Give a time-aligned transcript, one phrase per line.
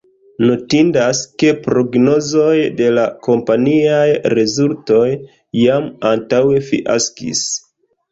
[0.49, 5.03] Notindas, ke prognozoj de la kompaniaj rezultoj
[5.65, 7.45] jam antaŭe fiaskis.